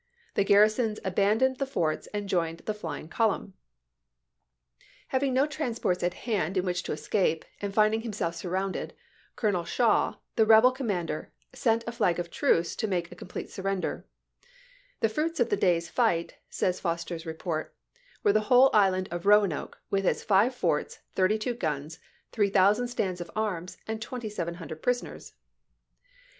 [0.33, 3.53] The garrisons abandoned the forts and joined the flying column.
[5.09, 8.95] Having no transports at hand in which to escape, and finding himself surrounded,
[9.35, 13.51] Colonel Shaw, the rebel com mander, sent a flag of truce to make a complete
[13.51, 14.07] surrender,
[15.01, 17.75] "The fruits of the day's fight," says Foster's report,"
[18.23, 21.99] were the whole island of Eoanoke Repor^Ao with its five forts, thirty two guns,
[22.31, 25.33] 3000 stands of on°c^duct _^ q( ^jje War arms, and 2700 prisoners."